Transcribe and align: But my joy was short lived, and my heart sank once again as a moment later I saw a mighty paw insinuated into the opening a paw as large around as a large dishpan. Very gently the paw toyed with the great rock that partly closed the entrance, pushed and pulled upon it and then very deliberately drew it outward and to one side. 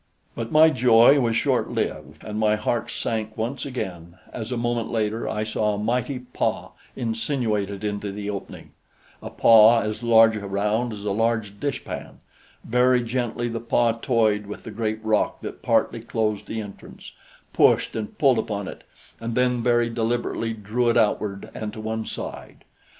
But 0.33 0.51
my 0.51 0.71
joy 0.71 1.19
was 1.19 1.35
short 1.35 1.69
lived, 1.69 2.23
and 2.23 2.39
my 2.39 2.55
heart 2.55 2.89
sank 2.89 3.37
once 3.37 3.67
again 3.67 4.17
as 4.33 4.51
a 4.51 4.57
moment 4.57 4.89
later 4.89 5.29
I 5.29 5.43
saw 5.43 5.75
a 5.75 5.77
mighty 5.77 6.17
paw 6.17 6.71
insinuated 6.95 7.83
into 7.83 8.11
the 8.11 8.27
opening 8.27 8.71
a 9.21 9.29
paw 9.29 9.81
as 9.81 10.01
large 10.01 10.35
around 10.35 10.91
as 10.91 11.05
a 11.05 11.11
large 11.11 11.59
dishpan. 11.59 12.19
Very 12.65 13.03
gently 13.03 13.47
the 13.47 13.59
paw 13.59 13.91
toyed 13.91 14.47
with 14.47 14.63
the 14.63 14.71
great 14.71 14.97
rock 15.05 15.41
that 15.41 15.61
partly 15.61 16.01
closed 16.01 16.47
the 16.47 16.61
entrance, 16.61 17.11
pushed 17.53 17.95
and 17.95 18.17
pulled 18.17 18.39
upon 18.39 18.67
it 18.67 18.83
and 19.19 19.35
then 19.35 19.61
very 19.61 19.91
deliberately 19.91 20.51
drew 20.51 20.89
it 20.89 20.97
outward 20.97 21.51
and 21.53 21.73
to 21.73 21.79
one 21.79 22.07
side. 22.07 22.63